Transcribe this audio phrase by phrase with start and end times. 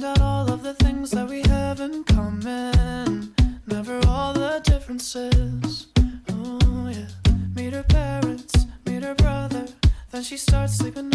[0.00, 3.34] find out all of the things that we have in common.
[3.66, 5.88] Never all the differences.
[6.30, 7.08] Oh, yeah.
[7.54, 9.66] Meet her parents, meet her brother.
[10.10, 11.09] Then she starts sleeping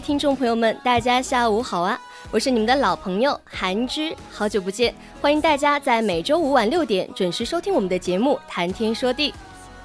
[0.00, 2.00] 位听众朋友们，大家下午好啊！
[2.30, 9.30] 我是你们的老朋友韩之，好久不见，欢迎大家在每周五晚六点准时收听我们的节目《谈天说地》。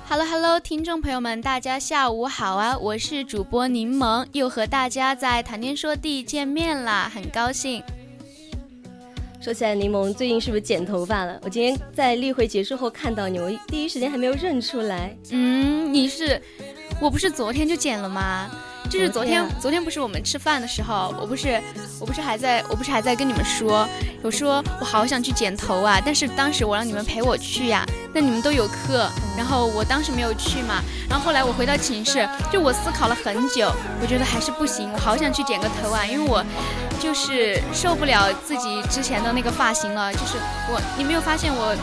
[0.07, 2.77] Hello，Hello，听众朋友们，大家下午好啊！
[2.77, 7.83] 我是主播柠檬，又和大家在《谈天说地》见面啦，很高兴。
[9.41, 11.37] 说起来，柠檬最近是不是剪头发了？
[11.43, 15.13] 我今天在例会结束后看到你，我第一时间还没有认出来。
[15.31, 16.41] 嗯，你是，
[17.01, 18.49] 我不是昨天就剪了吗？
[18.89, 21.61] 就是昨天，昨天不是我们吃饭的时候，我不是，
[21.99, 23.87] 我不是还在，我不是还在跟你们说，
[24.21, 36.43] 我说我好想去剪头啊，但是当时我让你们陪我去呀，那你们都有课，然后我当时没有去嘛，然后后来我回到寝室，就我思考了很久，我觉得还是不行，我好想去剪个头啊，因为我
[36.99, 40.37] 就是受不了自己之前的那个发型了，就是
[40.71, 41.75] 我，你没有发现我。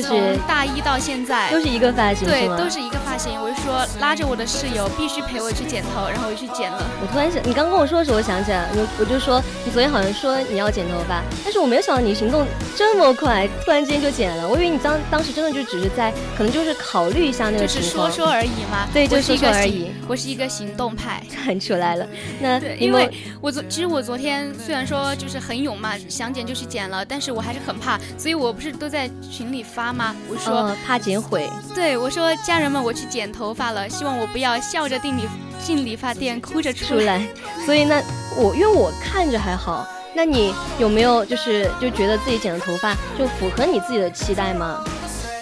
[0.00, 3.40] 从大一到现在都是一个发型，对，都是一个发型。
[3.40, 6.82] 我就说拉着我的室友必须陪我去剪头，然后我就去剪了。
[7.02, 12.46] 我突然想，你刚跟我说的时候，我想起来，我我就说你昨天好像说你要剪头发，但是我没有想到你行动
[12.76, 14.48] 这么快，突然之间就剪了。
[14.48, 18.86] 我以为你当当时真的就只是在，可能就是考虑一下那个情况，就是说说而已嘛。
[18.92, 19.90] 对，就是说而已。
[20.06, 22.06] 我是一个行动派， 看出来了。
[22.40, 30.14] 那因为我昨其实我昨天虽然说就是很勇嘛，想剪就去剪了，但是我还是很怕，所以我不是都在群里发吗？
[30.28, 30.74] 我说。
[30.86, 35.28] 怕剪毁，对我说：“家人们，我去剪头发了，希望我不要笑着进理
[35.62, 37.26] 进理发店，哭着出来。”
[37.66, 38.02] 所以那
[38.36, 44.84] 我因为我看着还好，那你有没有就是就觉得自己剪的头发就符合你自己的期待吗？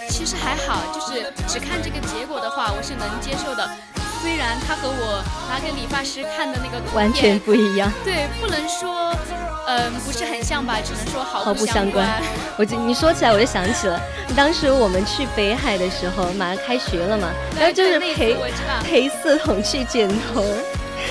[0.09, 3.69] 其实还好，就是只看这个结果的话，我是能接受的。
[4.21, 9.13] 虽然他和我拿给理发师看的那个完全不一样，对，不能说。
[9.69, 10.77] 嗯，不是很像吧？
[10.81, 12.07] 只能说毫不相关。
[12.57, 13.99] 我就你说起来，我就想起了
[14.33, 18.37] 当时我们去北海的时候，马上开学了嘛，然后就是陪
[18.81, 20.41] 陪四筒去剪头，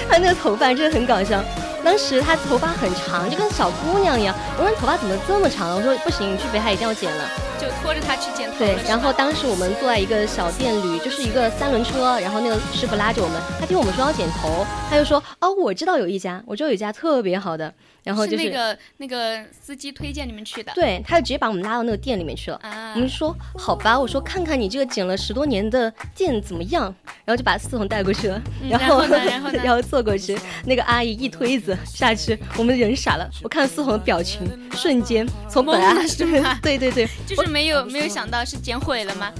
[0.09, 1.45] 他那个头发真的很搞笑。
[1.84, 4.34] 当时他头发很长，就跟小姑娘一样。
[4.56, 5.77] 我说头发怎么这么长？
[5.77, 7.25] 我说不行，你去北海一定要剪了。
[7.61, 8.59] 就拖着他去剪头。
[8.59, 17.72] 对，然后当时我们坐在一个小电驴，就是一个三轮车，然后那个师傅拉着我们，他听我们说要剪头，他就说哦，我知道有一家，我知道有一家特别好的。
[18.03, 22.61] 然后就是那个那个司机推荐你们去的，对，他就直接把我们拉到那个店里面去了。
[22.95, 26.84] 我们说好吧，我说看看你这个剪了十多年的店怎么样，
[27.25, 28.41] 然后就把四彤带过去了，
[28.71, 36.25] 然后然后 然后坐过去，那个阿姨一推子下去，我们人傻了，我看四彤的表情，瞬间从本来是
[36.63, 39.33] 对对对，就是没有没有想到是剪毁了吗？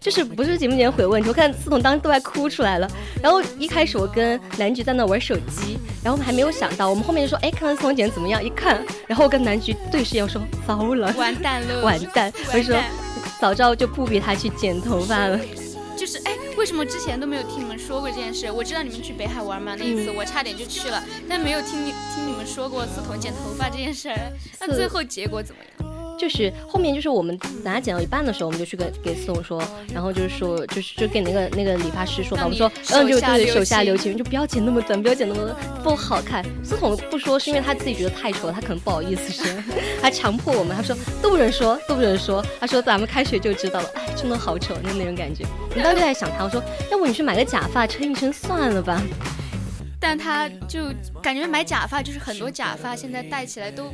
[0.00, 2.86] 就是不是节目剪毁问题，我看思彤当时都快哭出来了。
[3.22, 8.44] 然后一开始我跟南菊在那玩手机，然后我们还没有想到，我们后面就说，哎，看看思彤剪怎么样？
[8.44, 12.30] 一看，然后我跟南菊对视，要说糟了，完蛋了， 完蛋！
[12.52, 12.78] 我就说
[13.40, 15.40] 早知道就不逼他去剪头发了。
[15.96, 18.50] 就是哎，为什么之前都没有听你们说过这件事？
[18.50, 24.32] 我知道你们去北海玩嘛，那一次我差点就去了，但没有听你听你们说过四筒剪头发这件事儿。
[24.60, 25.90] 那最后结果怎么样？
[26.16, 29.60] 就是后面就是我们等下剪到一半的时候，我们就去跟给思彤说，
[29.92, 36.44] 然后就是说就是就给那个那个理发师说吧，我们说嗯就对手下留情，就不要剪那么短，不要剪那么不好看。
[36.62, 39.44] 思彤不说是因为他自己觉得太丑了，他可能不好意思说，
[40.00, 42.42] 他强迫我们，他说都不准说，都不准说。
[42.60, 45.44] 他说咱们开学就知道了，哎，真的好丑，就那种感觉。
[45.76, 49.00] 我当时在想他，我说要不你去买个假发撑一撑算了吧。
[49.98, 50.92] 但他就
[51.22, 53.90] 感觉买假发就是很多假发现在戴起来都。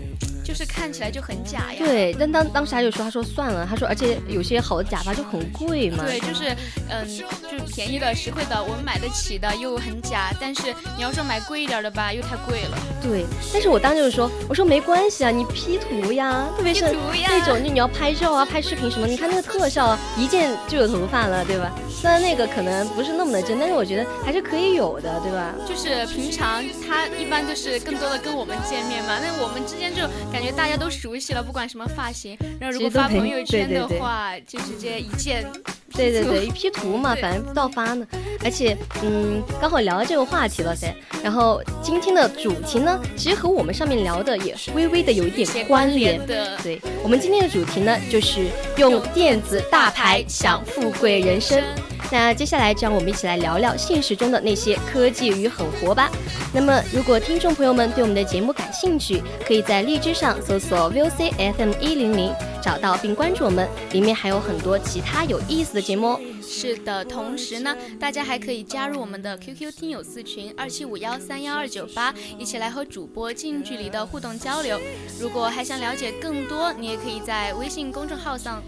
[0.50, 1.78] 就是看起来就很假呀。
[1.78, 6.02] 对，但当当时他就说，他说算了，他说而且有些好的假发就很贵嘛。
[6.04, 6.56] 对，就是
[6.88, 10.34] 嗯，就是便宜的、实惠的，我们买得起的又很假。
[10.40, 12.76] 但是你要说买贵一点的吧，又太贵了。
[13.00, 16.84] 对，但是我当时就说，我说没关系啊，你 P 图呀，特别是
[17.28, 21.70] 那种就你要拍照啊、拍视频什么，你看那个特效，一键就有头发了，对吧？
[21.88, 25.54] 虽然那个可能不是那么的真，但是我觉得还是可以有的，对吧？
[25.64, 30.39] 就是平常他一般就是更多的跟我们见面嘛，那我们之间就感。
[30.40, 35.44] 感觉大家都熟悉了，不管什么发型，然后如果发朋友圈的话，就直接一键，
[35.92, 38.06] 对对对，一 P 图嘛，反正倒发呢。
[38.42, 40.94] 而且，嗯，刚好聊到这个话题了噻。
[41.22, 46.56] 然后今天的主题呢，其实和我们上面聊的也微微的有一点关联的。
[46.62, 48.46] 对我们今天的主题呢，就是
[48.78, 51.62] 用电子大牌享富贵人生。
[52.12, 56.10] 那接下来，就让我们一起来聊聊现实中的那些科技与狠活吧。
[56.52, 66.18] 那么，如果听众朋友们对我们的节目感兴趣，可以在荔枝上搜索 VOC FM 一零零，找到并关注我们，里面还有很多其他有意思的节目。
[66.42, 74.80] 是的，同时呢，大家还可以加入我们的 QQ 听友四群二七五幺三幺二九八，一起来和主播近距离的互动交流。
[75.20, 78.60] 如果还想了解更多，你也可以在微信公众号上。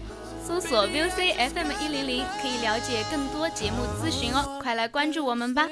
[0.45, 5.67] 搜索 VOC FM 一零零，可以了解更多节目咨询哦，快来关注我们吧。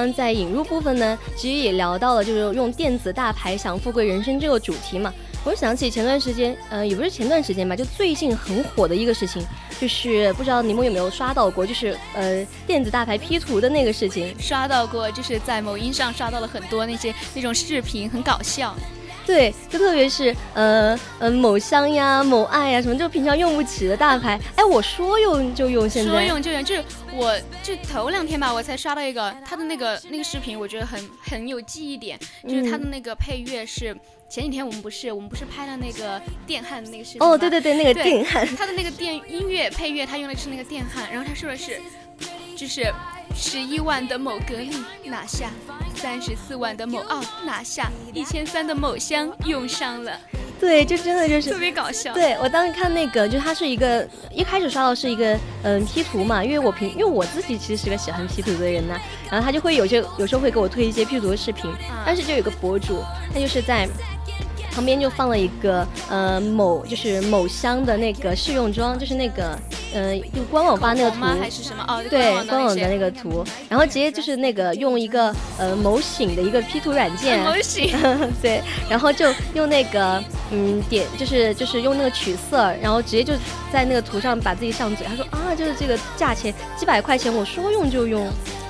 [0.00, 5.12] 刚刚在引入部分呢，其实也聊到了，就是用电子大牌享富贵人生这个主题嘛。
[5.44, 9.42] 我就想起前段时间，呃，也不是前段时间吧，就最近很火的一个事情，
[9.78, 14.34] 就是不知道你们有没有刷到过，就是呃电子大牌 P 图的那个事情。
[14.38, 18.74] 刷到过，就是在某音上刷到了很多那些那种视频，很搞笑。
[19.30, 33.96] 对，就特别是呃呃某香呀、某爱呀什么，就平常用不起的大牌，哎，我说用就用，现在说用就用，就是我就头两天吧，我才刷到一个他的那个那个视频，我觉得很很有记忆点，就是他的那个配乐是
[34.28, 41.80] 前几天我们不是我们不是拍了那个电焊的那个视频哦，对对对，那个电焊，他的那个电音乐配乐他用的是那个电焊，然后他说的是
[42.56, 42.92] 就是。
[43.32, 44.72] 十一万的某格力
[45.04, 45.50] 拿下，
[45.94, 50.12] 三十四万的某奥拿下，一千三的某香用上了。
[50.58, 52.12] 对，就真的就是特别搞笑。
[52.12, 58.94] 对我当时看那个，就它是一个一开始刷到是一个嗯 P 图嘛，因为我平因为我自己其实是个喜欢 P 图的人呢，
[59.30, 61.70] 然后他就会有些有时候会给我推一些 P 图的视频，
[62.04, 63.88] 但是就有个博主，他就是在。
[64.80, 69.54] 旁边就放了一个呃某就是某香的那个试用装，就是那个
[69.92, 71.18] 呃就官网发那个图。
[71.38, 71.84] 还是什么？
[71.86, 77.94] 哦对官网的那个图，然后直接就是那个用一个呃某醒的一个 P 图软件，某醒。
[78.40, 83.34] 对，然后就用那个嗯点就是就是用那个取色，然后直接就
[83.70, 88.26] 在那个图上把自己上嘴，他说啊就是这个价钱几百块钱，我说用就用。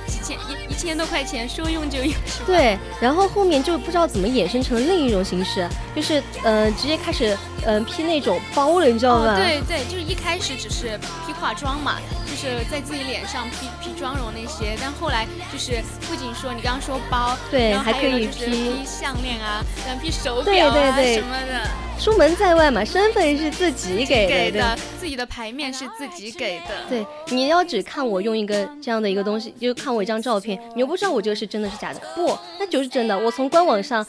[0.07, 2.13] 几千一一千多块钱说用就用。
[2.45, 9.35] 对，然后后面就不知道怎么衍生成了另一种形式，就是呃直接开始嗯批那种包了，你知道吗？
[9.35, 11.97] 对对，就是一开始只是批化妆嘛，
[12.41, 15.79] 就是在自己脸上 P P 妆容那些，但后来就是
[16.09, 21.69] 不仅说你刚刚说包，对，还可以 P 项链啊，然后 P 手表啊什么的。
[21.99, 26.69] 出门在外嘛，身份是自己给的，自己的牌面是自己给的。
[26.89, 32.01] 对，你要只看我用一个这样的一个东西，就看我一张照片，你又不知道我这个是真的是假的。
[32.15, 34.03] 不，那就是真的，我从官网上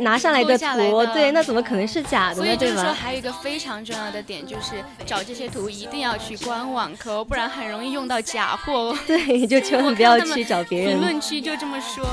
[0.00, 2.56] 拿上来的图，对，那怎么可能是假的呢？
[2.56, 2.82] 对吧？
[2.82, 8.96] 说还有一个非常重要的点，就是找这些图一定要去官网抠，不然很容易用到假货。
[9.06, 10.92] 对， 就千万不要去找别人。
[10.92, 12.04] 评论区就这么说。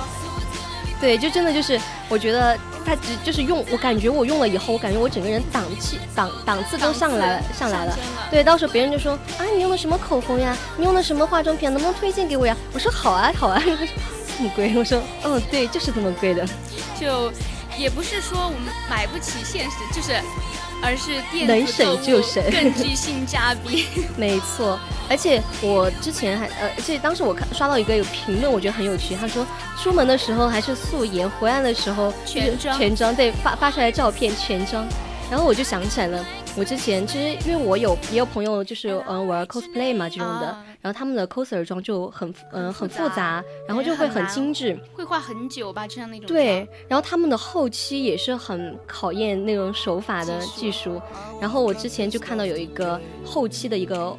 [1.00, 1.80] 对，就真的就是，
[2.10, 7.96] 我觉得他只就是用，我感觉我用了以后，我感觉我整个人档次档档次都上来了上来了。
[8.32, 10.58] 对，到时候别人就说啊，你用的什么口红呀？
[10.76, 11.72] 你用的什么化妆品？
[11.72, 12.58] 能不能推荐给我呀？
[12.74, 13.62] 我说好啊，好啊。
[13.64, 13.88] 他说
[14.40, 14.74] 这么贵？
[14.76, 16.44] 我说嗯，对，就是这么贵的。
[17.00, 17.32] 就
[17.78, 20.14] 也不是说我们买不起现实，就是。
[20.80, 23.88] 而是电能省就省，更具性价比。
[24.16, 24.80] 没错，
[25.10, 29.16] 而且我之前还呃，而且当时我看刷到一个有评论，我觉得很有趣。
[29.16, 29.44] 他说
[29.82, 34.88] 出门的时候还是素颜，回来的时候全妆，全妆对发发出来照片全妆。
[35.32, 36.24] 然后我就想起来了。
[36.58, 39.28] 我之前其实因为我有也有朋友就是嗯。
[39.28, 51.02] 玩 cosplay 嘛这种的，然后他们的 coser 妆就很嗯很复杂，然后就会很精致，会画很久吧，就像那种对，然后他们的后期也是很考验那种手法的技术，
[51.42, 54.18] 然后我之前就看到有一个后期的一个。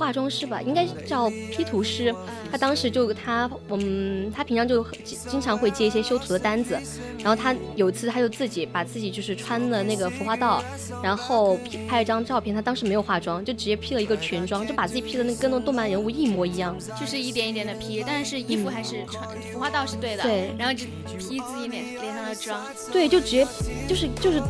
[0.00, 2.14] 化妆师吧，应该叫 P 图师。
[2.50, 4.82] 他当时就他，嗯，他平常就
[5.28, 6.72] 经常会接一些修图的单子。
[7.18, 10.64] 然后他有一次，他就自己把自己就是穿的那个服化道，
[11.02, 12.54] 然后拍了张照片。
[12.54, 16.74] 他当时没有化妆，就直接 P 了一个全妆，就把自己 P 的那跟那动漫人物一模一样。
[16.98, 20.22] 就是一点一点的 P，但是衣服还是穿服化道是对的。
[20.22, 20.50] 对。
[20.58, 20.86] 然后就
[21.18, 22.58] P 自己脸脸上的妆。
[22.90, 23.46] 对，就直接
[23.86, 24.42] 就是就是。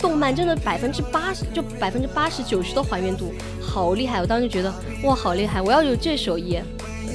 [0.00, 4.20] 动漫真的百分之八十，就百分之八十九十的还原度，好厉害！
[4.20, 4.72] 我当时觉得，
[5.04, 5.60] 哇，好厉害！
[5.60, 6.58] 我要有这手艺，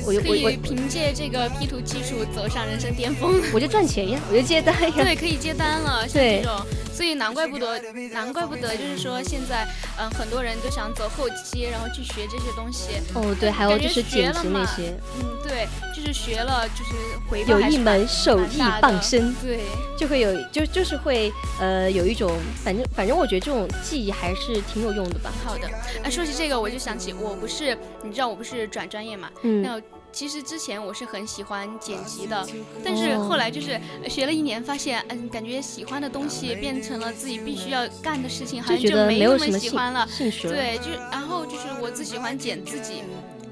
[0.06, 4.92] 我就可以凭借这个 P 图技术走上人生巅峰，我就赚钱呀，我就接单呀。
[4.96, 6.52] 对，可以接单了， 像这种。
[6.94, 7.78] 所以难怪不得，
[8.14, 13.02] 难怪不得，就是说现在，嗯，很多人都想走后期，然后去学这些东西。
[13.14, 14.98] 哦，对，还有就是剪辑那些。
[15.20, 16.92] 嗯，对，就是学了，就是
[17.30, 19.60] 回有一门手艺傍身，对，
[19.98, 22.32] 就会有，就就是会，呃，有一种，
[22.64, 25.34] 反正反正我觉得这种技艺还是挺有用的吧。
[25.44, 25.70] 好的，
[26.02, 29.30] 哎，说起这个，我就想起，我不是，你知道我不是转专业嘛？
[29.42, 29.62] 嗯。
[29.62, 29.82] 那
[30.16, 32.48] 其实之前我是很喜欢剪辑的，
[32.82, 40.08] 但是后来就是学了一年，发现嗯，感觉喜欢的东西变成了自己必须要干的事情，好像就没那么喜欢了。
[40.18, 43.04] 对，就然后就是我只喜欢剪自己。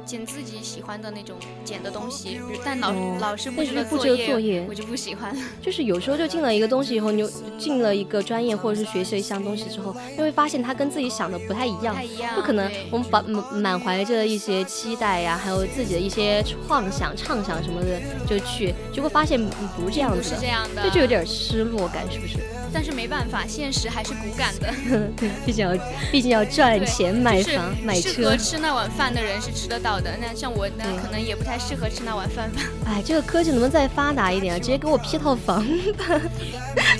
[0.05, 5.35] 剪自己喜欢的那种剪的东西，但老老师布置的作业，我就不喜欢。
[5.61, 11.95] 就是有时候就进了一个东西以后，你进了一个专业或者是学习了一项东西之后，就会发现它跟自己想的不太一样。
[12.35, 19.39] 不可能，我们把满怀着一些期待呀，还有自己的一些幻想、畅想什么的就去，结果发现
[19.77, 22.39] 不是这样子，不是这样的，这就有点失落感，是不是？
[22.73, 24.73] 但是没办法，现实还是骨感的。
[25.15, 25.77] 对， 毕竟要，
[26.11, 28.09] 毕竟要赚钱买房买车。
[28.09, 32.61] 适合吃那碗饭的人是吃得到的，那像我呢，可能也不太适合吃那碗饭吧。
[32.87, 34.57] 哎，这个科技能不能再发达一点啊？
[34.63, 35.63] 直接给我批套房
[35.97, 36.19] 吧，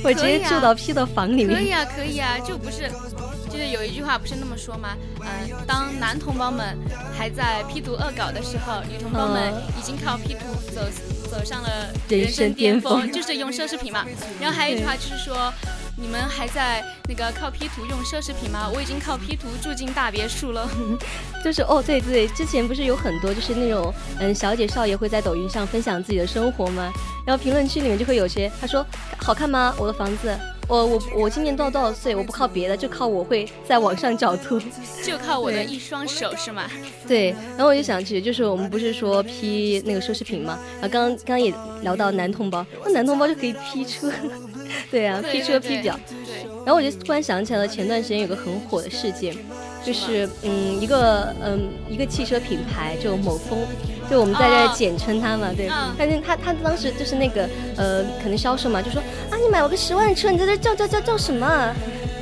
[0.03, 1.56] 我直接住到批的房里面。
[1.56, 2.89] 可以啊，可以啊，就不是，
[3.50, 4.96] 就是有一句话不是那么说吗？
[5.22, 6.77] 嗯，当男同胞们
[7.18, 10.39] 还在 P 图恶搞的时候，女同胞们已经靠 P 图
[10.74, 10.82] 走。
[11.34, 14.06] 走上了人生巅峰，就是用奢侈品嘛。
[14.40, 15.52] 然后还有一句话就是说，
[15.98, 18.70] 你们还在那个靠 P 图用奢侈品吗？
[18.72, 20.70] 我已经靠 P 图住进大别墅了。
[21.44, 26.94] 就是哦，对对，之前不是有很多就是那种嗯小姐少爷会在抖音上分享自己的生活吗？
[27.25, 28.86] 然后评论区里面就会有些他说
[29.18, 29.74] 好看吗？
[29.80, 30.38] 我的房子。
[30.74, 32.15] 我我我今年多少多少岁？
[32.15, 34.60] 我不靠别的，就靠我会在网上找图，
[35.06, 36.68] 就靠我的一双手是吗？
[37.08, 40.58] 对，然后我就想起，就是我们不是说 P 那个奢侈品吗？
[40.82, 41.53] 然后刚刚刚也
[41.84, 44.12] 聊到男同胞，那男同胞就可以 P 车，
[44.89, 46.00] 对啊，P 车 P 表。
[46.08, 46.44] 对。
[46.65, 49.36] 然后我就突然想起来了，前段时间有个很火的事件，
[49.86, 53.60] 就是嗯一个嗯一个汽车品牌就某风。
[54.10, 61.74] 就我们在这简称他嘛，对，但是他他当时就是那个呃，可能销售嘛，就说啊，你买了个十万的车，你在这叫叫叫叫什么？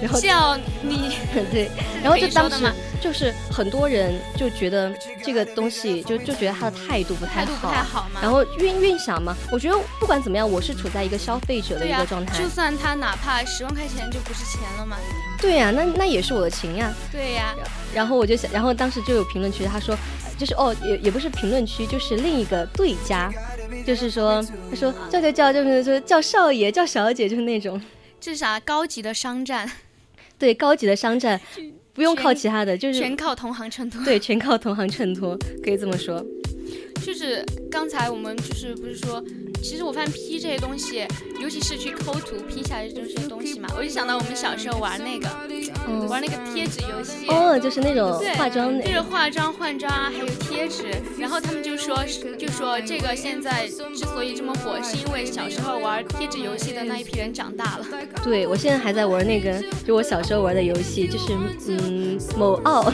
[0.02, 1.16] 然后叫你
[1.52, 1.70] 对，
[2.02, 2.66] 然后就当时
[3.00, 4.92] 就是很多人就觉得
[5.24, 8.20] 这个东西就就觉得他的态度不太好，不太好嘛。
[8.20, 14.98] 然后运运想嘛，我觉得不管怎么样，我是处在一个消费者的一个状态，就算他哪怕十万块钱就不是钱了嘛？
[15.40, 16.92] 对呀，那那也是我的情呀。
[17.12, 17.54] 对呀，
[17.94, 19.96] 然后我就想，然后当时就有评论区他说。
[20.42, 23.32] 就是哦，也也不是评论区，就是另一个对家，
[23.86, 27.80] 就是说，他说叫叫叫，就是说叫少爷叫小姐，就是那种。
[28.20, 29.72] 这是啥高级的商战？
[30.40, 31.40] 对，高级的商战，
[31.94, 34.04] 不用靠其他的，就是全靠同行衬托。
[34.04, 36.26] 对，全靠同行衬托，可以这么说。
[37.06, 39.24] 就是刚才我们就是不是说。
[39.64, 41.06] 其实我发现 P 这些东西，
[41.40, 45.30] 尤其是去抠图 P 下来这些东西嘛，我就想到我们小时候玩那个，
[46.08, 47.28] 玩那个贴纸游戏。
[47.28, 50.86] 哦，就是那种化妆，就是化妆换装啊，还有贴纸。
[51.20, 52.04] 然后他们就说，
[52.40, 57.86] 就说这个现在之所以这么火，是因为小时候玩贴纸游戏的那一批人长大了。
[58.24, 62.92] 对，我现在还在玩那个，就我小时候玩的游戏，就是嗯某奥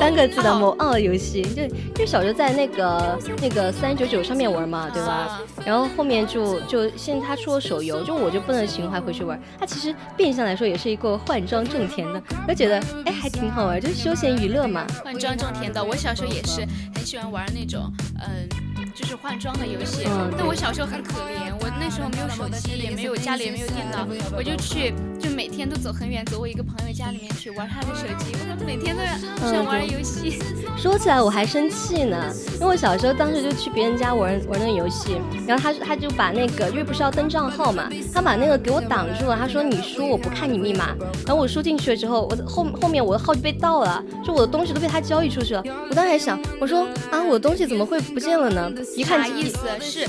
[0.00, 5.42] 三个字的某奥游戏，就就小时候在那个那个三九九上面玩嘛，对吧？
[5.62, 6.06] 然后后。
[6.06, 9.36] 面就就现在他出了手游，就我就不能情怀回去玩。
[9.58, 14.86] 他其实变相来说也是一个换装种田的，我觉得哎还挺好玩，就是休闲娱乐嘛。
[15.02, 16.60] 换装种田的，我小时候也是
[16.94, 18.65] 很喜欢玩那种，嗯。
[18.96, 20.04] 就是换装的游戏，
[20.38, 30.38] 但我小时候很可怜，我那时候没有手机，也没有家里也没有电脑，我就去，就每天都走很远，走我一个朋友家里面去玩他的手机，我每天都要想玩游戏。
[30.78, 48.70] 说起来我还生气呢，因为我小时候当时就去别人家玩玩那个游戏，然后他他就把那个，因为不是要登账号嘛，他把那个给我挡住了，他说你输我不看你密码，然后我输进去了之后，我后后面我的号就被盗了，就我的东西都被他交易出去了，我当时还想，我说啊我的东西怎么会不见了呢？
[48.94, 49.58] 一看啥意思？
[49.80, 50.06] 是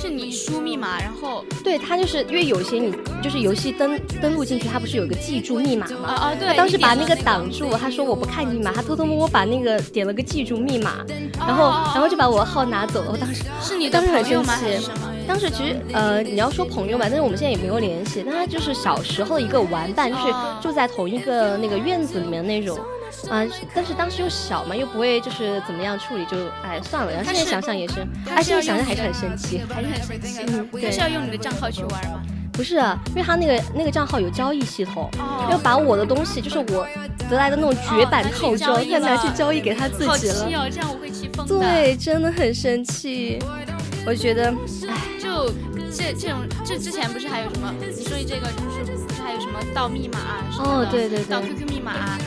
[0.00, 6.08] 是你输密码，然后对他就是因为有些你就是游戏登登录进去，他不是有个记住密码吗？
[6.08, 6.48] 啊啊对。
[6.48, 11.04] 他当时把那个挡住，他说我不看密码，他偷偷摸摸把那个点了个记住密码，
[11.38, 13.12] 然后然后就把我的号拿走了。
[13.12, 14.50] 我当时是你当时很生气。
[15.26, 18.22] 当时其实呃你要说朋友吧，但是我们现在也没有联系。
[18.24, 20.24] 但他就是小时候一个玩伴，就是
[20.62, 22.78] 住在同一个那个院子里面那种。
[23.30, 27.12] 啊，但是当时又小嘛，又不会就是怎么样处理，就哎算了。
[27.12, 30.44] 然后现在想想也是，哎现在想想还是很生气，还是很生气。
[30.48, 30.90] 嗯，对。
[30.90, 32.22] 是要用你的账号去玩吗？
[32.52, 32.76] 不是，
[33.08, 35.10] 因为他那个那个账号有交易系统，
[35.50, 36.86] 要把我的东西，就是我
[37.28, 40.44] 得来的那种绝版套装，要拿去交易给他自己了。
[40.44, 43.38] 哦，这样我会气疯对，真的很生气。
[44.06, 44.50] 我觉得，
[44.88, 45.50] 哎，就
[45.90, 47.72] 这这种，这之前不是还有什么？
[47.80, 50.88] 你说这个就是不是还有什么盗密码啊什么的？
[50.88, 52.18] 哦，对对对，盗 QQ 密码啊。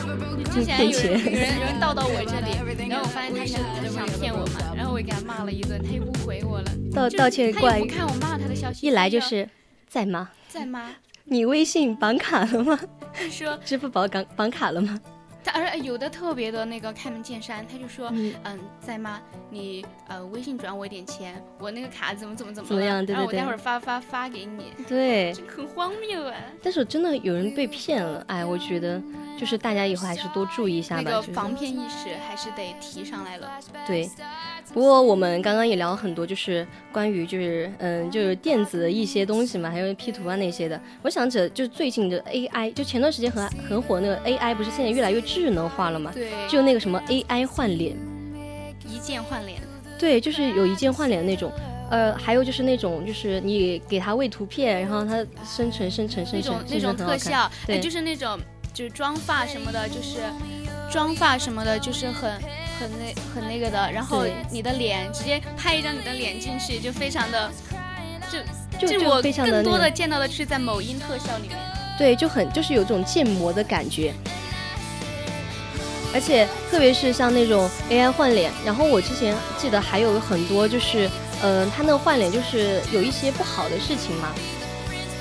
[0.52, 6.70] 之前有人有人有人盗到我这里，然后我发现他是他是想骗我嘛，然后我也给他骂了一顿，他又不回我了。
[6.92, 9.48] 道道歉怪，不看我骂他的消息，一来就是
[9.88, 10.30] 在吗？
[10.48, 10.90] 在吗？
[11.24, 12.78] 你微信绑卡了吗？
[13.30, 14.98] 说支付宝绑绑卡了吗？
[15.50, 18.10] 而有的特别的那个开门见山，他就说，
[18.44, 19.20] 嗯，在吗？
[19.50, 23.04] 你呃微信转我一点钱，我那个卡怎么怎么怎么怎么样？
[23.06, 24.72] 然后我待会儿发发发给你。
[24.86, 26.34] 对， 很荒谬啊！
[26.62, 29.00] 但是真的有人被骗了，哎，我觉得
[29.38, 31.02] 就是大家以后还是多注意一下吧。
[31.04, 33.50] 那个防骗意识还是得提上来了。
[33.86, 34.08] 对。
[34.72, 40.80] 不过我们刚刚也聊了很多，就是关于就是嗯就是电子的一些东西嘛，还有 P 图啊那些的。
[41.02, 46.12] 我想着就是最近的 AI，就前段时间很很火那个 AI，不是现在越来越智能化了嘛？
[46.14, 46.30] 对。
[46.48, 47.96] 就那个什么 AI 换脸，
[48.86, 49.60] 一键换脸。
[49.98, 51.50] 对，就是有一键换脸的那种。
[51.90, 58.38] 呃，还有就是那种就是你给他喂图片，然后它生成生成生成那种特效，对，就是那种
[58.74, 60.18] 就是妆发什么的，就是
[60.92, 62.30] 妆发什么的，就是很。
[62.78, 67.50] 很那很那个的，然后你的脸直接拍一张你的脸进去，就非常的，
[68.78, 71.58] 就就我更多的见到的是在某音特效里面，
[71.98, 74.14] 对，就很就是有种建模的感觉，
[76.14, 81.10] 而且特别是像那种 AI 换脸，然后我之前记得还有很多就是，
[81.42, 84.32] 嗯，他那个换脸就是有一些不好的事情嘛，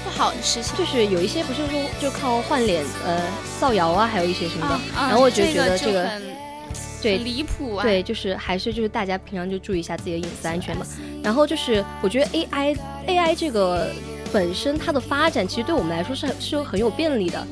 [0.04, 3.20] 不好的事情，就是有一些不是说就靠换脸呃
[3.60, 6.08] 造谣啊，还有一些什么的，然后我就觉得这个。
[7.02, 7.84] 对，离谱啊！
[7.84, 10.86] 对，就是还是就是大家平常就注意一下自己的隐私安全嘛。
[11.24, 13.92] 然后就是我觉得 AI AI 这个
[14.32, 17.46] 本身它的发展其实对我们来说是是有很有便利的。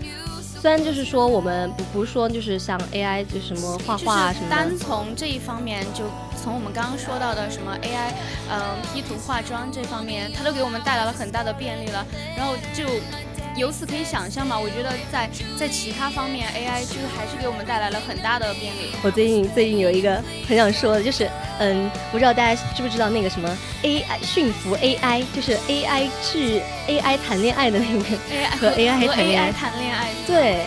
[0.61, 6.05] 虽然就是说我们不不是说就是像 AI 就什么画画什么，单从这一方面就
[6.41, 8.11] 从我们刚刚说到的什么 AI
[8.49, 8.59] 嗯
[8.91, 12.05] P 图化妆这方面，它都给我们带来了很大的便利了。
[12.35, 12.83] 然后就。
[13.55, 18.91] 由此可以想象嘛，我觉得在在其他方面，AI 就是还是给我们带来了很大的便利。
[19.01, 30.09] 我最近最近有一个很想说的，就是嗯，不知道大家知不知道那个什么 AI 驯服 AI，就是 AI 治 AI 谈恋爱的那个 AI 和 AI 谈恋爱谈恋爱。
[30.27, 30.65] 对，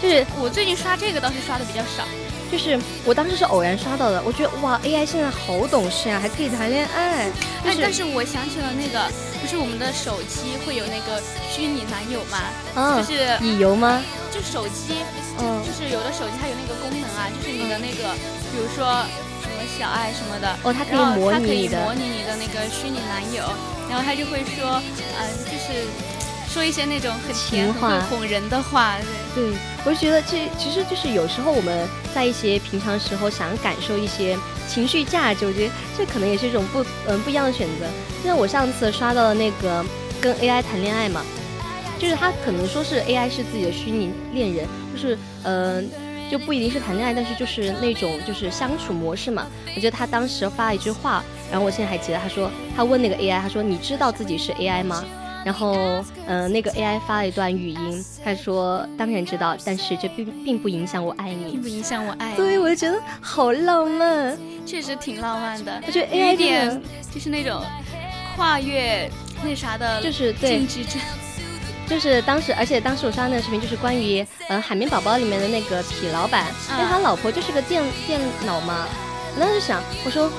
[0.00, 2.06] 就是我最近刷这个倒是刷的比较少。
[2.50, 7.30] 就是我当时是偶然刷到的，我觉得哇，AI 现在好懂事啊，还可以谈恋爱。
[7.64, 9.06] 哎，但是我想起了那个，
[9.40, 12.38] 不是我们的手机会有那个虚拟男友吗？
[12.74, 14.02] 嗯，就是乙游吗？
[14.32, 14.98] 就手机，
[15.38, 18.14] 嗯，就是有的手机它有那个功能啊，就是你的那个，
[18.50, 19.06] 比如说
[19.42, 20.56] 什么么小爱什么的。
[20.62, 23.44] 哦，它可以模拟你的，模拟你的那个虚拟男友，
[23.88, 24.80] 然后他就会说，
[25.20, 25.84] 嗯，就是
[26.52, 28.96] 说一些那种很甜、很哄人的话。
[29.34, 29.52] 对，
[29.84, 34.36] 我就觉得这其实就是有时候我们在一些平常时候想感受一些
[34.68, 37.86] 情绪价值，我觉得这可能也是一种不嗯不一样的选择。
[38.22, 39.84] 就像我上次刷到了那个
[40.20, 41.22] 跟 AI 谈恋爱嘛。
[42.00, 45.86] 就是他可能说是 AI 是自己的虚拟恋人，就是嗯，
[46.30, 49.46] 就不一定是谈恋爱，但是就是那种就是相处模式嘛。
[49.76, 55.04] 我觉得他当时发了一句话，然后我现在还记得，他说他问那个 AI，他说你知道自己是 AI 吗？
[55.44, 62.34] 然后嗯，那个 AI 发了一段语音，他说当然知道，但是这并并不影响我爱你，并不影响我爱。
[62.36, 65.80] 对，我就觉得好浪漫，确实挺浪漫的。
[65.86, 67.62] 我觉得 AI 点就是那种
[68.36, 69.10] 跨越
[69.42, 70.62] 那啥的，就是对。
[71.88, 78.86] 就是当时，而且当时我刷那个视频，就是关于呃海绵宝宝里面的那个痞老板，因为他老婆就是个电电脑嘛。
[79.34, 80.30] 我当时想，我说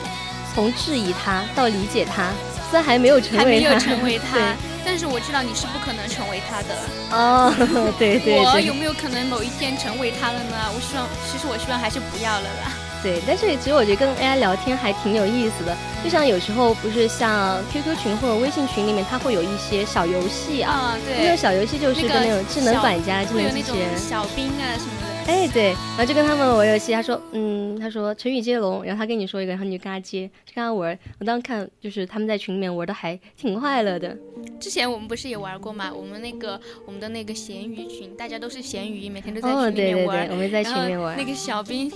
[0.56, 2.30] 从质疑他到理解他，
[2.70, 4.56] 虽然还没有成为他，没有成为他，
[4.86, 6.76] 但是我知道你是不可能成为他的。
[7.12, 7.54] 哦，
[8.00, 8.40] 对对。
[8.44, 10.56] 我有没有可能某一天成为他了呢？
[10.74, 12.72] 我希望，其实我希望还是不要了啦。
[13.04, 25.01] 对，但是其实我觉得跟 AI 聊天还挺有意思的，就像有时候不是像 QQ 群或者微信群里面，它会有一些小游戏啊，对，那种小游戏就是跟那种智能管家、智能机器人、小兵啊什么的。
[25.32, 30.98] 哎，对，然后就跟他们玩游戏，他说，嗯，他说成语接龙，然后他跟你说一个，然后你就跟他接，就跟他玩。
[31.20, 34.16] 我当时看就是他们在群里面玩的还挺快乐的。
[34.60, 35.90] 之前我们不是也玩过吗？
[35.94, 40.28] 我们那个我们的那个咸鱼群，大家都是咸鱼，每天都在群里面玩。
[40.30, 41.18] 我们在群里面玩。
[41.18, 41.90] 那个小兵。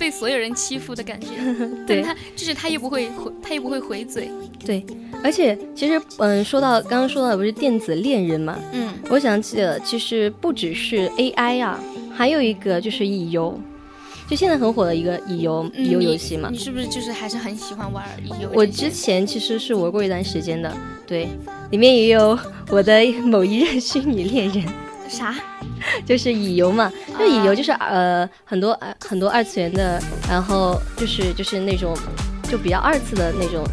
[0.00, 1.28] 被所有人欺负的感觉，
[1.86, 4.30] 对他就是他又不会回，他又不会回嘴。
[4.64, 4.82] 对，
[5.22, 11.78] 而且其实嗯，说到刚刚说到的不是电子恋人嘛，嗯，我想起了，其实不只是 AI 啊，
[12.20, 13.58] 还有一个就是乙游，
[14.28, 16.50] 就现在很火的一个乙游乙游游戏嘛。
[16.52, 18.50] 你是不是就是还是很喜欢玩乙游？
[18.52, 20.70] 我之前其实是玩过一段时间的，
[21.06, 21.26] 对，
[21.70, 24.62] 里面也有我的某一任虚拟恋人。
[25.08, 25.34] 啥？
[26.04, 31.96] 就是乙游嘛，就乙游就是呃很多呃很多二次元的，然后就是就是那种
[32.50, 33.64] 就比较二次的那种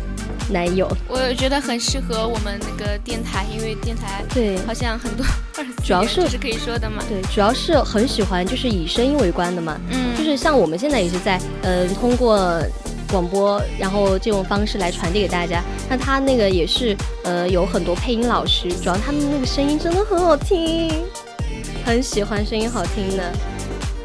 [0.49, 0.87] 男友。
[1.07, 5.25] 我觉得很适合我们那个电台，因为电台对好像很多
[5.57, 7.03] 二主要是是可以说的嘛。
[7.07, 9.79] 对，主要是很喜欢就是以声音为观的嘛。
[9.89, 12.61] 嗯，就是像我们现在也是在呃通过
[13.09, 15.63] 广播，然后这种方式来传递给大家。
[15.89, 20.91] 那他那个也是呃有很多配音老师，主要他们那个声音真的很好听。
[21.85, 23.31] 很喜欢声音好听的，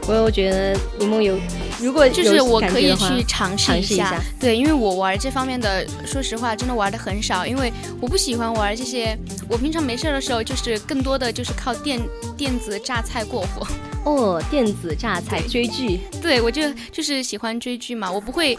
[0.06, 1.34] 我我觉得柠檬有，
[1.82, 9.18] 如果就是我可以去尝试一下，对，因为我玩这方面的，说实话真的玩的很少，因为我不喜欢玩这些，
[9.48, 12.00] 我平常没事的时候就是更多的就是靠电
[12.36, 13.66] 电子榨菜过活。
[14.04, 18.58] 哦，电子榨菜追剧，对我就就是喜欢追剧嘛，我不会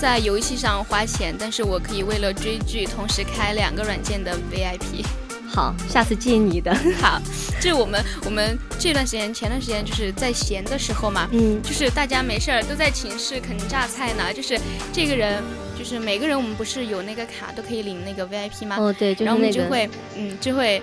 [0.00, 5.04] 在游戏上花钱，但是我可以为了追剧同时开两个软件的 VIP。
[5.52, 6.72] 好，下次借你的。
[7.02, 7.20] 好，
[7.60, 14.32] 就我们我们这段时间，前段时间就是在闲的时候嘛，嗯，就是大家没事儿都在寝室啃榨菜呢。
[14.32, 14.58] 就是
[14.92, 15.42] 这个人，
[15.76, 18.76] 就是每个人我们不是有那个卡都可以领那个 VIP 吗？
[18.78, 20.80] 哦，对，然后我们就会，嗯，就会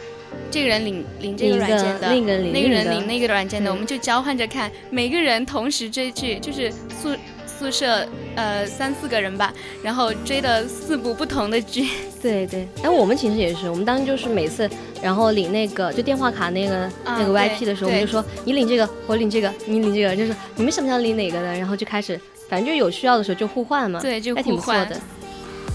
[0.51, 2.21] 这个人领领这个软件的，那
[2.61, 6.69] 个人领那个软件的，我们就交换着看，每个人同时追剧，就是
[7.01, 7.15] 宿。
[7.57, 11.87] 宿舍呃三四个人吧，然后追的四部不同的剧。
[12.21, 14.69] 对对，哎，我们寝室也是，我们当时就是每次，
[15.01, 23.99] 然后领那个就电话卡那个那个 VIP 的时候，我们就说你领这个，我领这个，你领这个，就是你们想不想领哪个的，然后就开始，反正就有需要的时候就互换嘛。
[24.01, 24.99] 对，就还挺不错的。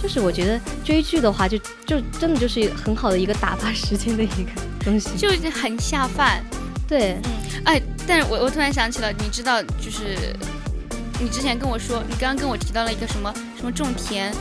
[0.02, 4.50] 就是我觉得追剧的话，就就真的就是很好的一个打发时间的一个
[4.84, 6.44] 东西，就是很下饭。
[6.88, 10.34] 对，嗯，哎，但是我我突然想起了，你知道就是。
[11.22, 14.32] 你之前跟我说，你刚刚跟我提到了一个什么什么种田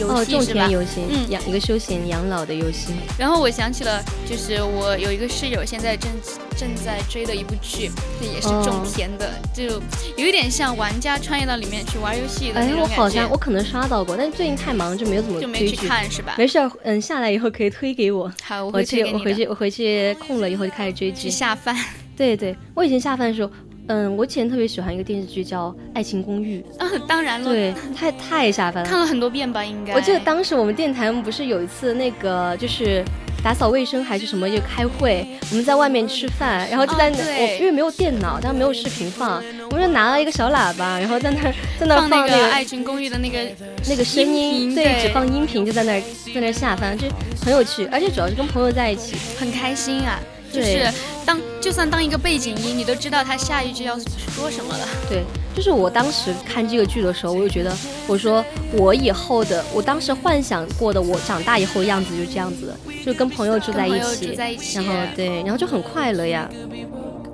[0.00, 0.66] 游戏是吧？
[0.66, 2.92] 种田游戏，嗯，养一个休闲养老的游戏。
[3.16, 6.10] 然后我想起了，就是我有一个室友现在正
[6.56, 7.88] 正在追的一部剧，
[8.20, 9.80] 这也是种田的，就
[10.16, 12.58] 有一点像玩家穿越到里面去玩游戏的。
[12.58, 16.34] 哎，我好像我可能刷到过，但是最近太忙就没有怎么就没去看是吧？
[16.36, 18.28] 没事，嗯，下来以后可以推给我。
[18.42, 21.76] 好，我回去我回去我回去空了以后就开始追剧下饭。
[22.16, 23.50] 对对，我以前下饭的时候。
[23.88, 26.60] 嗯，我以前特别喜欢一个电视剧叫《爱情公寓》。
[26.78, 27.50] 嗯，当然了。
[27.50, 28.88] 对，太太下饭了。
[28.88, 29.92] 看了很多遍吧，应该。
[29.94, 33.04] 我记得当时我们电台不是有一次那个就是
[33.42, 41.42] 打扫卫生还是什么就开会，我们在外面吃饭，然后就在那，因为没有电脑，但没有视频放，我们就拿了一个小喇叭，然后在那
[41.78, 43.38] 在那放那个《爱情公寓》的那个
[43.86, 46.00] 那个声音，对，只放音频，就在那
[46.34, 47.06] 在那下饭，就
[47.44, 50.18] 很有趣，而且主要是跟朋友在一起，很开心啊。
[50.54, 50.88] 就是
[51.26, 54.86] 当就算当一个背景音，你都知道他下一句要说什么了。
[55.08, 57.74] 对，就是我当时看这个剧的时候，我就觉得，
[58.06, 64.34] 我说我以后的，我当时幻想过的我长大以后的样子就这样子的，就跟朋友住在一起，
[64.74, 66.48] 然后对，然后就很快乐呀，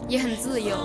[0.09, 0.77] 也很自由。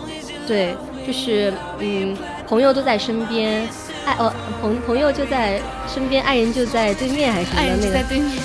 [0.48, 0.76] 对，
[1.08, 2.16] 就是嗯，
[2.48, 3.68] 朋友都在身边，
[4.06, 5.60] 爱哦，朋朋友就在
[5.92, 7.94] 身边，爱人就在对面，还是什么的那个？
[7.94, 8.38] 在对面。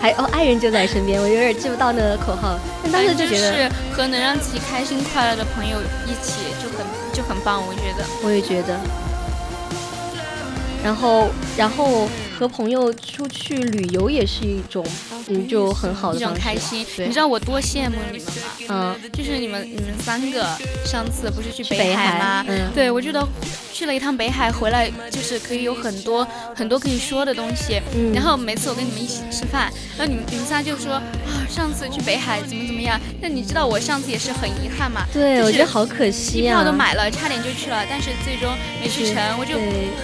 [0.00, 8.04] 还哦，爱人就在身边，我有点记不到那个口号，但当时就觉得是和能让自己开心快乐的朋友一起就很就很棒，我觉得。
[8.24, 8.78] 我也觉得。
[10.82, 12.08] 然后，然后
[12.38, 14.84] 和朋友出去旅游也是一种。
[15.32, 16.84] 嗯，就很好的一种开心。
[16.96, 18.26] 你知道我多羡慕你们
[18.68, 18.96] 吗？
[19.02, 20.44] 嗯，就是你们，你们三个
[20.84, 22.44] 上次不是去北海吗？
[22.48, 23.24] 嗯，对，我觉得
[23.80, 26.22] 去了一趟北海回来，就是可以有很多
[26.54, 27.80] 很多可以说的东西。
[27.96, 33.00] 嗯，然后每次我跟你们一起吃饭，然后你们你们仨就说啊，上次去北海怎么怎么样？
[33.22, 35.06] 那你知道我上次也是很遗憾嘛？
[35.14, 39.16] 对，我觉得好可惜机票都买了，差点就去了，但是最终没去成。
[39.38, 39.54] 我就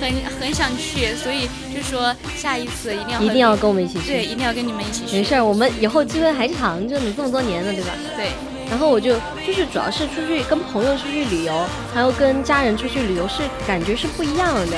[0.00, 0.10] 很
[0.40, 5.18] 很想去，所以就说下一次一定要一定要跟我们一起去，对，一定要跟你们一起去。
[5.18, 7.90] 没事儿，我们以后机会还长着呢，这么多年了，对吧？
[8.16, 8.30] 对。
[8.68, 9.14] 然后我就
[9.46, 11.52] 就是主要是出去跟朋友出去旅游，
[11.94, 14.76] 还有跟家人出去旅游是感觉是不一样的。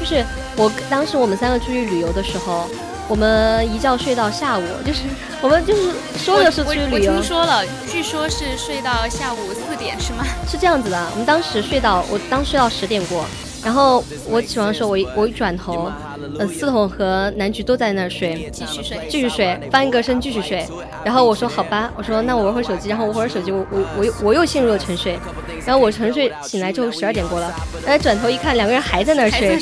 [0.00, 0.24] 就是
[0.56, 2.68] 我当时我们三个出去旅游的时候，
[3.08, 5.00] 我们一觉睡到下午，就是
[5.40, 7.12] 我们就是说的是出去旅游。
[7.12, 10.24] 我听说了，据说是睡到下午四点，是吗？
[10.48, 13.24] 是这样子的，我们当时睡到我当时睡到十点过。
[13.64, 15.90] 然后我起床的时候，我一我一转头，
[16.38, 20.66] 呃，四筒和南菊都在那儿睡，继续睡，继续睡，翻一个身继续睡。
[21.04, 25.18] 然后我说好吧，我说那我玩会儿手机，然后我玩会儿手机，我我我又我又陷入了沉睡。
[25.66, 27.52] 然后我沉睡醒来之后十二点过了，
[27.84, 29.58] 然后转头一看，两个人还在那儿睡，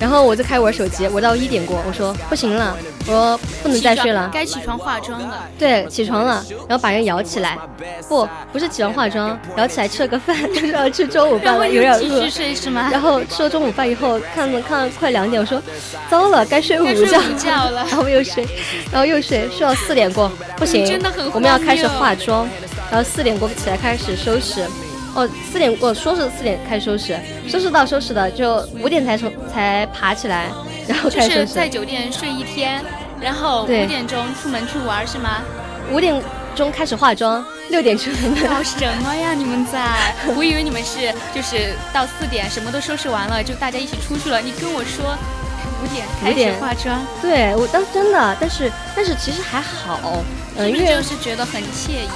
[0.00, 5.48] 然后我就开始玩手机，玩到一点过，我说不行了，我说不能再睡了，该起床化妆了。
[5.58, 7.56] 对，起床了，然后把人摇起来，
[8.08, 12.00] 不不是起床化妆，摇起来吃了个饭， 就是要吃中午饭了，有点饿。
[12.00, 12.88] 继续睡是吗？
[12.90, 15.62] 然后吃了中午饭以后，看了看快两点，我说
[16.10, 16.84] 糟了，该睡午
[17.36, 18.46] 觉了， 然后又睡，
[18.90, 20.84] 然后又睡，睡到四点过，不行，
[21.32, 22.48] 我们要开始化妆，
[22.90, 24.64] 然后四点过起来开始收拾。
[25.16, 30.50] 哦，四点过说是四点开始收拾，收拾到收拾的就五点才从才爬起来，
[30.88, 32.84] 然后开始就是在酒店睡一天，
[33.20, 35.42] 然后五点钟出门去玩是吗？
[35.92, 36.20] 五点
[36.56, 38.34] 钟开始化妆，六点出门。
[38.42, 39.34] 搞什么呀？
[39.34, 40.12] 你们在？
[40.34, 44.40] 我以为你们是就是到四点什么都收拾完了，就大家一起出去了。
[44.40, 45.16] 你跟我说
[45.52, 45.53] 五
[45.88, 50.22] 点开始化妆，对我当真的，但是但是其实还好，
[50.56, 52.08] 嗯，因为就是觉得很惬意。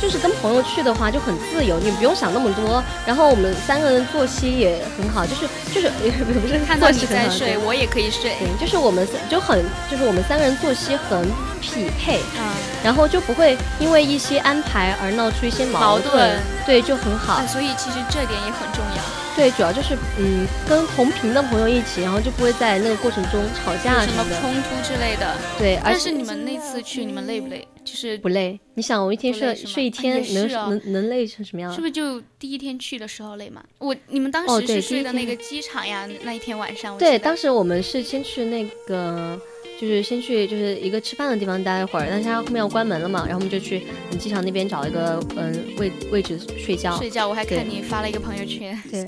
[0.00, 2.82] 就是跟朋友去的话就很自由，你不用想那么多。
[3.06, 8.34] 然后我们三个人作息也很好，就是就是 也不是看到你在睡，我也可以睡。
[8.40, 11.24] 对，就是我们就很就是我们三个人作息很
[11.60, 12.50] 匹配，嗯，
[12.82, 17.40] 然后就不会因为一些安排而闹出一些矛盾，对，就很好。
[17.46, 19.21] 所以其实这点也很重要。
[19.34, 25.36] 对，主要就是嗯，跟同频的朋友一起，然后就不会在那个过程中吵架什么冲突之类的。
[25.58, 27.66] 对，但是你们那次去，你们累不累？
[27.84, 28.60] 就是不累。
[28.74, 31.72] 你想，我一天睡睡一天，能能能累成什么样？
[31.72, 33.62] 是不是就第一天去的时候累嘛？
[33.78, 36.08] 我你们当时是睡的那个机场呀？
[36.22, 36.96] 那一天晚上。
[36.98, 39.40] 对，当时我们是先去那个。
[39.82, 43.82] 就是先去就是一个吃饭的地方待一会儿，但是他后面要关门了嘛，然后我们就去
[44.16, 46.96] 机场那边找一个嗯位位置睡觉。
[46.98, 48.80] 睡觉，我还看你发了一个朋友圈。
[48.88, 49.04] 对，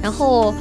[0.00, 0.54] 然后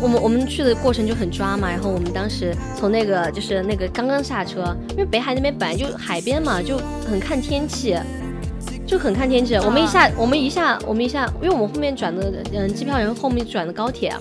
[0.00, 7.96] 我们我们去的过程就很抓嘛，然后我们当时从那个就是那个刚刚下车，因为北海那边本来就海边嘛，就很看天气，
[8.86, 9.56] 就很看天气。
[9.56, 14.14] 我们一下我们一下我们一下，因为我们后面转的嗯机票人后面转的高铁，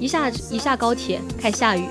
[0.00, 1.84] 一下一下高铁开始下雨。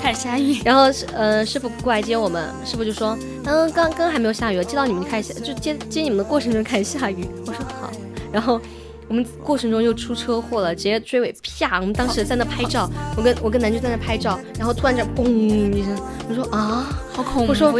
[0.00, 0.84] 开始下雨，然后
[1.14, 7.90] 呃师傅过来接我们，师傅就说，嗯刚刚还没有下雨，接到你们就开始就接接你们的过程中开始下雨，我说好，
[8.32, 8.60] 然后
[9.08, 17.72] 我们过程中又出车祸了，直接追尾啪，我们当时在那拍照，我跟我跟南军在那拍照，然后突然间嘣一声，我说啊好恐怖，我说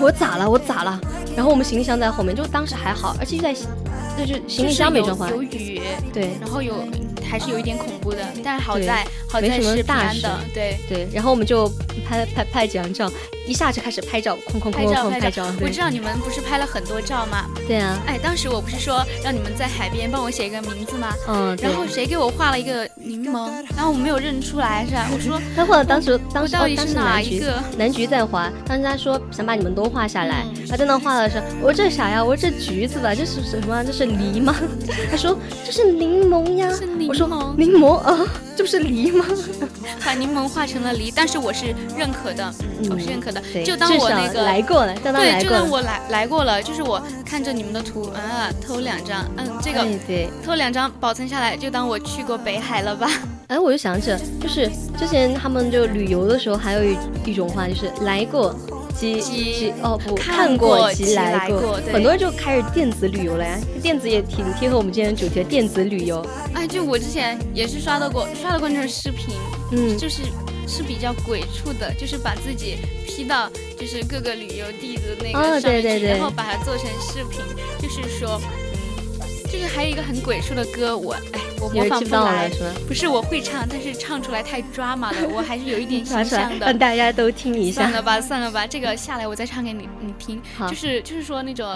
[0.00, 1.00] 我咋了我咋了，
[1.36, 5.80] 然后我们行李箱在后面，就当时还好，而且在就是行李箱没装有雨，
[6.12, 6.74] 对，然后有。
[7.30, 11.08] 还是有一点恐怖的，但是好在好在是大的，对对。
[11.12, 11.68] 然后我们就
[12.04, 13.10] 拍拍拍几张照，
[13.46, 15.46] 一下就开始拍照，哐哐哐哐拍照。
[15.60, 17.46] 我知道你们不是拍了很多照吗？
[17.66, 17.98] 对啊。
[18.06, 21.12] 哎，当时我不是说让你们在海边帮我写一个名字吗？
[21.28, 21.56] 嗯。
[21.60, 23.50] 然后谁给我画了一个柠檬？
[23.76, 25.08] 然后我没有认出来是吧？
[25.12, 27.60] 我说他画当时当时到底是哪一个？
[27.76, 30.46] 南橘在画，当时他说想把你们都画下来。
[30.68, 32.22] 他在那画的时候，我说这是啥呀？
[32.22, 33.82] 我说这橘子吧，这是什么？
[33.84, 34.54] 这是梨吗？
[35.10, 36.68] 他说这是柠檬呀。
[37.08, 37.26] 我说
[37.56, 37.90] 柠檬。
[38.00, 38.18] 啊，
[38.56, 39.24] 这不是梨吗？
[40.04, 42.54] 把柠檬画成了梨，但是我是认可的，
[42.90, 43.64] 我是认可可的。
[43.64, 53.10] 就当我那个来过了，对，就当我来来过了，就是我看着你们的图啊，偷两张，嗯，这个对，偷两张保存下来，就当我去过北海了吧。
[53.48, 58.54] 哎，我就想起了，就是之前他们就旅游的时候，还有一一种话就是来过。
[58.92, 63.58] 即即哦不，看过即来过，很多人就开始电子旅游了呀。
[63.80, 66.22] 电子也挺贴合我们今天的主题的电子旅游。
[66.52, 69.36] 哎，就我之前也是刷到过，刷到过那种视频，
[69.72, 70.20] 嗯，就是
[70.70, 77.40] 是比较鬼畜的，就是把自己 P 到就是各个旅游地的那个上面去，然后把它做成视频，
[77.82, 78.40] 就是说。
[79.52, 82.48] 就是还有一个很鬼畜的歌，我哎，我模仿不来，
[82.86, 87.82] 不是我会唱，但是唱出来太抓马了，我还是有一点 形象的，让大家都听一下。
[87.82, 90.40] 算了吧，算了吧，这个下来我再唱给你你听。
[90.68, 91.66] 就是就是说那种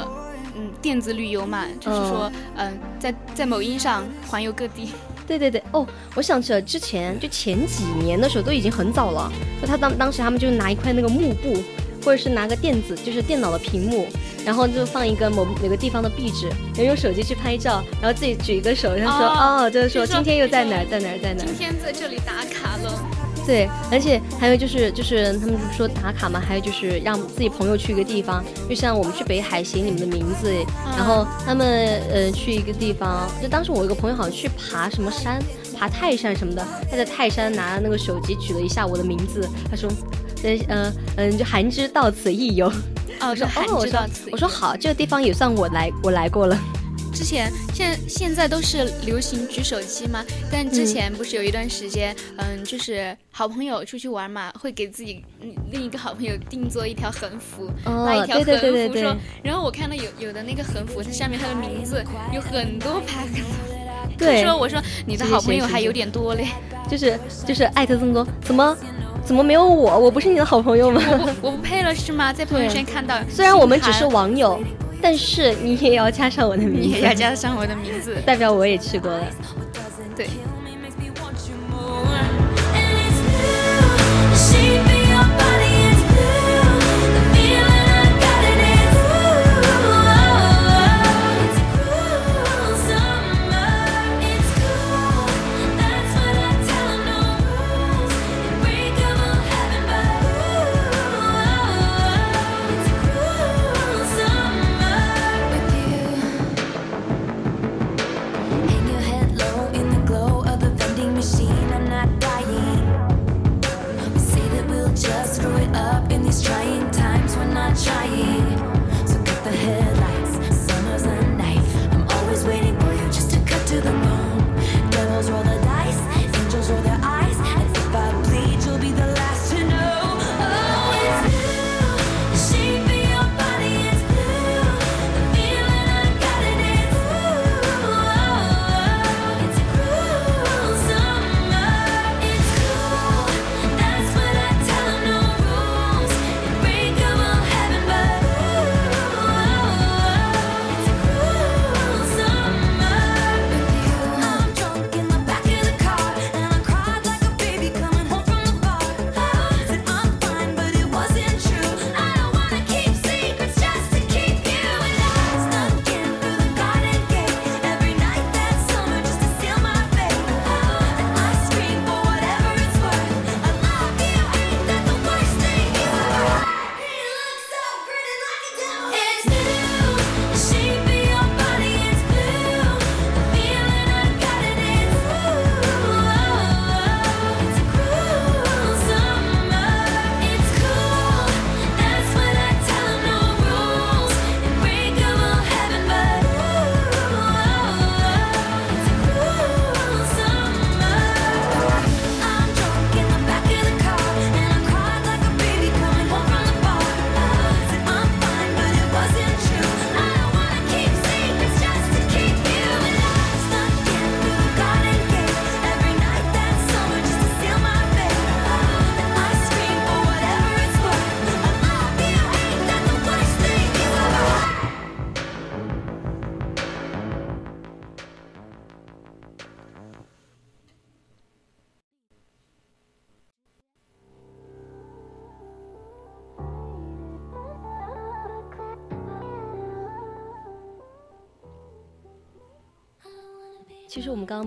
[0.56, 4.90] 嗯电子旅游嘛，就是说嗯在在某音上环游各地。
[5.26, 11.56] 对对对，哦，我想起了之前就前几年的时候都已经很早了，就他当当时他们就拿一块那个幕布。
[12.04, 14.06] 或者是拿个电子，就是电脑的屏幕，
[14.44, 21.46] 然后就放一个某哪个地方的壁纸，然后用手机去拍照，然后自己举一个手，然后说哦，就是说今天又在哪儿，在哪儿，在哪儿。
[21.46, 23.23] 今天在这里打卡了。
[23.46, 30.50] 对，而且还有就是就是他们说打卡嘛，还有就是让自己朋友去一个地方，就像我们去北海写你们的名字，
[30.96, 35.38] 然后他们呃去一个地方，就当时我一个朋友好像去爬什么山，
[35.78, 39.90] 爬泰山什么的，他在泰山拿那个手机举了一下我的名字，他说。
[40.46, 42.66] 嗯嗯，就韩之到此一游。
[43.18, 43.98] 哦，我说哦，我说。
[44.30, 46.58] 我说好，这个地方也算我来，我来过了。
[47.14, 55.24] 之前现现在都是流行举手机嘛，但之前不是有一段时间，嗯，就是好朋友出去玩嘛，会给自己
[55.70, 59.16] 另一个好朋友定做一条横幅，拉一条横幅说。
[59.42, 63.24] 然后我看到有有的那个横幅，它下面它的名字有很多排。
[64.18, 64.42] 对。
[64.42, 66.48] 说我说你的好朋友还有点多嘞。
[66.90, 68.76] 就是就是艾特这么多，怎么？
[69.24, 69.98] 怎么没有我？
[69.98, 71.00] 我不是你的好朋友吗？
[71.40, 72.30] 我不配了是吗？
[72.30, 74.62] 在朋友圈看到，虽然我们只是网友，
[75.04, 79.26] 但是你也要加上我的名字，你也要加上我的名字，代表我也去过了。
[80.16, 80.26] 对。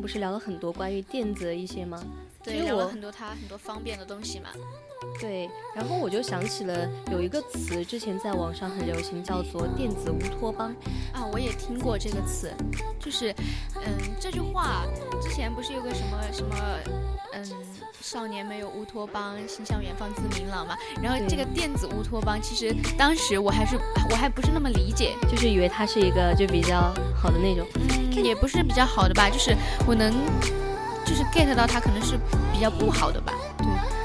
[0.07, 2.01] 不是聊了很多关于电子的一些吗？
[2.41, 4.51] 对，聊了很多它很多方便的东西嘛。
[5.19, 10.73] 对，然后我就想起了有一个词，之前在网上很流行，叫做电子乌托邦。
[11.13, 12.51] 啊，我也听过这个词，
[12.99, 13.33] 就是，
[13.75, 14.83] 嗯，这句话
[15.21, 16.55] 之前不是有个什么什么，
[17.33, 17.43] 嗯，
[18.01, 20.75] 少年没有乌托邦，心向远方自明朗嘛。
[21.01, 23.75] 然后这个电子乌托邦，其实当时我还是
[24.11, 29.55] 我还不是那么理解，就是以为它是一个就比较好的那种，嗯，也不是比较好的吧，就是
[29.87, 30.13] 我能
[31.05, 32.17] 就是 get 到它可能是
[32.53, 33.33] 比较不好的吧。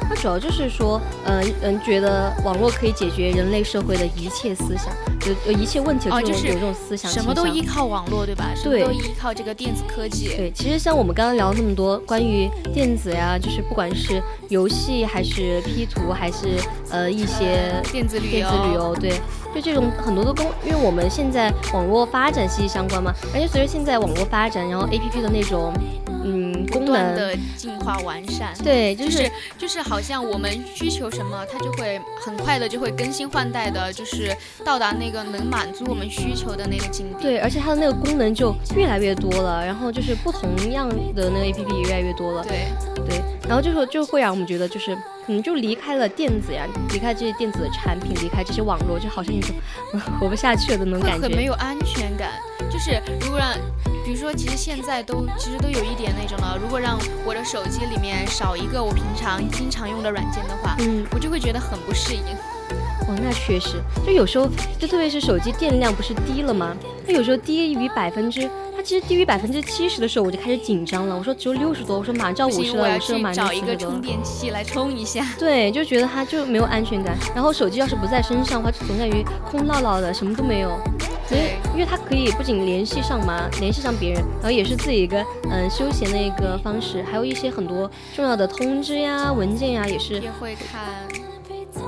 [0.09, 4.93] 它主要就是说，嗯嗯，觉得网络可以解决人类社会的一切思想，
[5.27, 8.51] 有有一切问题，就是有这种思想，什么都依靠网络，对吧？
[8.63, 10.29] 对，都依靠这个电子科技。
[10.37, 16.59] 对，其实像我们刚刚聊那么多关于电子呀，就是不管是游戏还是 P 图，还是
[16.91, 19.11] 呃一些电子旅游，电子旅游，对，
[19.55, 25.73] 就这种很多都跟，因为我们现在网络发展息息相关嘛，而且随着现在网络发展，然后 A P P 的那种。
[26.25, 37.23] 嗯，功能的进化完善，对，就是就是好像我们需求什么，它就会很快的就会更新换代的，就是到达那个能满足我们需求的那个境地。
[37.23, 42.45] 对，而且它的那个功能就越来越多了，然后就是不同样的那个 A P P 也越来越多了。
[42.45, 42.67] 对
[43.09, 44.95] 对，然后就说就会让我们觉得就是
[45.27, 49.55] 可能就离开了电子呀，离开这些电子的产品，离开这些网络，就好像一种
[50.21, 52.31] 活不下去了的那种感觉，很没有安全感。
[52.71, 53.51] 就是如果让
[54.05, 56.59] 比如说，其实现在都其实都有一点那种了。
[56.61, 62.23] 如果让我的手机里面少一个我平常经常用的软件的话，嗯，我就会觉得很不适应。
[63.09, 64.49] 哦，那确实，就有时候，
[64.79, 66.77] 就特别是手机电量不是低了吗？
[67.07, 71.17] 它有时候低于百分之，它其实低于百分之七十的时候，我就开始紧张了。
[71.17, 75.27] 我说只有六十多，我说马上五十了，五十了，马上找一个充电器来充一下。
[75.39, 77.17] 对，就觉得它就没有安全感。
[77.35, 80.71] 然后手机要是不在身上的话，就总感觉空落落的，什么都没有。
[81.33, 90.85] 对，因为它可以不仅联系上嘛，联系上别人，然后也是自己一个嗯休闲的一个方式，还有一些很多重要的通知呀、文件呀，也是也会看。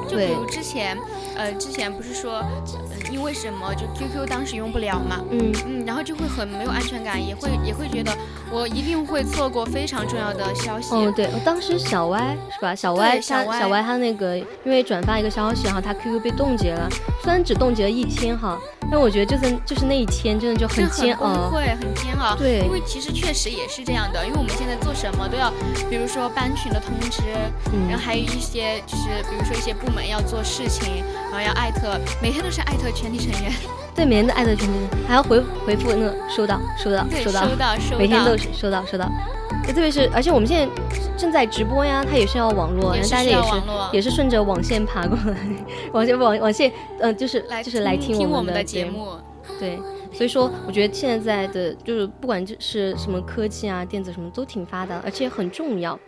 [0.09, 0.97] 就比如之前，
[1.37, 2.84] 呃，之前不是说，嗯，
[3.15, 8.11] 因为什么就 QQ 当时用不了嘛，嗯嗯，然后就会很没有安全感，也会也会觉得
[8.51, 10.93] 我一定会错过非常重要的消息。
[10.93, 12.75] 哦，对，当时小歪是吧？
[12.75, 13.21] 小歪他
[13.61, 16.89] 小歪他那个因为转发一个消息，然后他 QQ 被冻结了，
[17.23, 18.59] 虽然只冻结了一天哈。
[18.91, 22.37] 但我觉得就是就是那一天真的就很煎熬，会很煎熬。
[22.37, 25.51] 对，因为其实确实也是这样的，因为我们现在做什么都要，
[25.89, 27.23] 比如说班群的通知，
[27.89, 33.53] 然后还有一些就是比如说一些部门要做事情，然后要艾特，每天都是艾特全体成员。
[33.95, 34.75] 对，每人都艾特全体，
[35.07, 39.11] 还要回回复那个收到收到收到收到收到，每天都是收到收到。
[39.67, 40.75] 就特别是，而且我们现在
[41.19, 45.37] 正在直播呀，它也是要网络，大家也是也是顺着网线爬过来，
[45.93, 49.19] 网线网网线，嗯，就是就是来听我们的节目。
[49.61, 49.79] 对，
[50.13, 55.99] 所以说我觉得现在的就是不管是什么科技啊、电子什么都挺发达，而且很重要，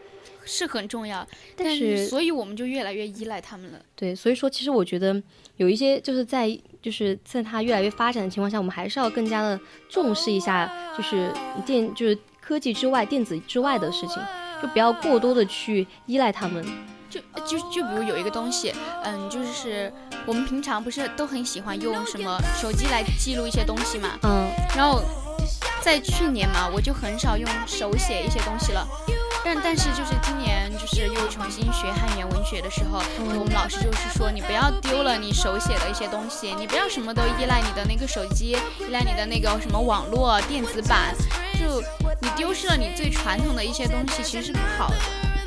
[0.45, 1.27] 是很重要。
[1.55, 3.79] 但是，所以我们就越来越依赖他们了。
[3.95, 5.23] 对，所以说其实我觉得
[5.57, 6.49] 有一些就是在
[6.87, 9.59] 就是在它越来越发展的情况下，我们还是要更加的
[9.89, 11.33] 重视一下，就是
[11.67, 12.17] 电就是。
[12.47, 14.23] 科技之外，电子之外的事情，
[14.63, 16.65] 就不要过多的去依赖他们。
[17.11, 18.73] 就就就比如有一个东西，
[19.03, 19.93] 嗯，就是
[20.25, 25.03] 我们平常不是都很喜欢用什么手机来记录一些东西嘛，嗯，然后
[25.83, 28.87] 在去年嘛，我就很少用手写一些东西了。
[29.47, 33.01] 但但是就是今年就是又重新学汉语言文学的时候，
[33.39, 41.15] 我们老师就是说你不要丢了你手写的一些东西，你不要什么都依赖你的那个手机，依赖你的那个什么网络电子版，
[41.61, 41.81] 就
[42.21, 44.97] 你丢失了你最传统的一些东西，其实是不好的。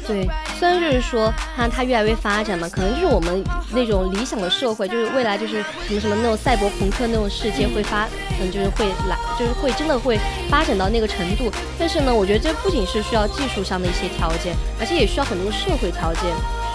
[0.07, 0.27] 对，
[0.57, 8.07] 虽然就是说它它越来越发展嘛，可能就是我们那种理想的社会，就是未来就是什么什么那种赛博朋克那种世界会发，
[8.41, 10.19] 嗯，就是会来，就是会真的会
[10.49, 11.51] 发展到那个程度。
[11.77, 16.23] 但是呢，我觉得这不仅是需要技术上的一些条件，而且也需要很多社会条件。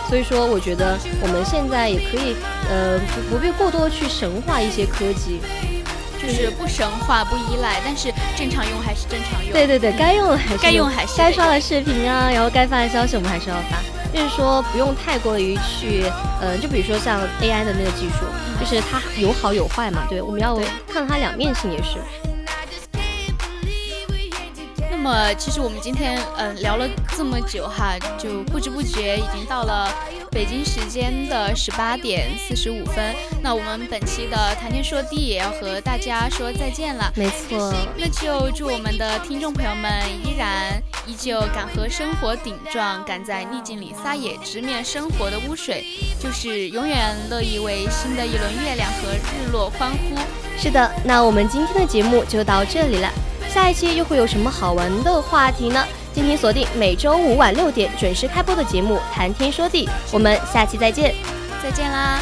[0.08, 2.36] 所以说，我觉得我们现在也可以，
[2.68, 2.98] 呃，
[3.30, 5.40] 不不必过多去神化一些科技。
[6.26, 9.52] 就是不神话不依赖，但是正常用还是正常用。
[9.52, 13.78] 对对对，该用还是该用还是该刷的视频啊，然后该发的消息我们还是要发。
[14.12, 16.04] 就是说不用太过于去，
[16.40, 18.24] 呃，就比如说像 AI 的那个技术，
[18.60, 20.06] 就是它有好有坏嘛。
[20.08, 20.56] 对，我们要
[20.88, 21.98] 看它两面性也是。
[24.90, 29.92] 那么其实我们今天嗯聊了这么久哈，就不知不觉已经到了。
[30.35, 37.09] 北京时间的十八点四十五分，那我们本期的谈天说地也要和大家说再见了。
[37.14, 39.89] 没错，那就祝我们的听众朋友们
[40.24, 45.85] 依然依旧敢和生活顶撞，敢在逆境里撒野，直面生活的污水，
[46.18, 50.18] 就是永远乐意为新的一轮月亮和日落欢呼。
[50.59, 53.09] 是的，那我们今天的节目就到这里了，
[53.49, 55.87] 下一期又会有什么好玩的话题呢？
[56.14, 61.12] 敬请锁定每周五晚六点准时开播的节目《谈天说地》，我们下期再见，
[61.60, 62.20] 再见啦。